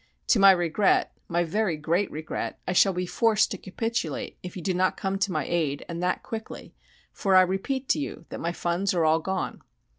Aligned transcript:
To 0.29 0.39
my 0.39 0.49
regret, 0.49 1.15
my 1.27 1.43
very 1.43 1.77
great 1.77 2.09
regret, 2.09 2.59
I 2.67 2.73
shall 2.73 2.91
be 2.91 3.05
forced 3.05 3.51
to 3.51 3.57
capitulate 3.59 4.35
if 4.41 4.55
you 4.57 4.63
do 4.63 4.73
not 4.73 4.97
come 4.97 5.19
to 5.19 5.31
my 5.31 5.45
aid 5.45 5.85
and 5.87 6.01
that 6.01 6.23
quickly, 6.23 6.73
for 7.11 7.35
I 7.35 7.41
repeat 7.41 7.87
to 7.89 7.99
you 7.99 8.25
that 8.29 8.39
my 8.39 8.51
funds 8.51 8.95
are 8.95 9.05
all 9.05 9.19
gone." 9.19 9.61